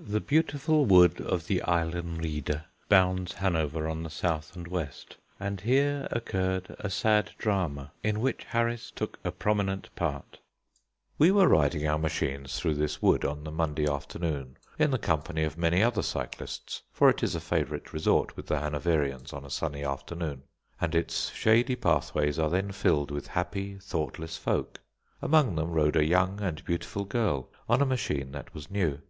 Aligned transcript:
The 0.00 0.22
beautiful 0.22 0.86
wood 0.86 1.20
of 1.20 1.46
the 1.46 1.60
Eilenriede 1.68 2.64
bounds 2.88 3.34
Hanover 3.34 3.86
on 3.86 4.02
the 4.02 4.08
south 4.08 4.56
and 4.56 4.66
west, 4.66 5.18
and 5.38 5.60
here 5.60 6.08
occurred 6.10 6.74
a 6.78 6.88
sad 6.88 7.32
drama 7.36 7.92
in 8.02 8.20
which 8.20 8.44
Harris 8.44 8.90
took 8.90 9.18
a 9.24 9.30
prominent 9.30 9.94
part. 9.94 10.38
We 11.18 11.30
were 11.32 11.48
riding 11.48 11.86
our 11.86 11.98
machines 11.98 12.58
through 12.58 12.76
this 12.76 13.02
wood 13.02 13.26
on 13.26 13.44
the 13.44 13.50
Monday 13.50 13.86
afternoon 13.86 14.56
in 14.78 14.90
the 14.90 14.96
company 14.98 15.42
of 15.44 15.58
many 15.58 15.82
other 15.82 16.02
cyclists, 16.02 16.80
for 16.90 17.10
it 17.10 17.22
is 17.22 17.34
a 17.34 17.38
favourite 17.40 17.92
resort 17.92 18.38
with 18.38 18.46
the 18.46 18.58
Hanoverians 18.58 19.34
on 19.34 19.44
a 19.44 19.50
sunny 19.50 19.84
afternoon, 19.84 20.44
and 20.80 20.94
its 20.94 21.30
shady 21.32 21.76
pathways 21.76 22.38
are 22.38 22.48
then 22.48 22.72
filled 22.72 23.10
with 23.10 23.26
happy, 23.26 23.76
thoughtless 23.82 24.38
folk. 24.38 24.80
Among 25.20 25.56
them 25.56 25.72
rode 25.72 25.96
a 25.96 26.06
young 26.06 26.40
and 26.40 26.64
beautiful 26.64 27.04
girl 27.04 27.50
on 27.68 27.82
a 27.82 27.84
machine 27.84 28.32
that 28.32 28.54
was 28.54 28.70
new. 28.70 29.00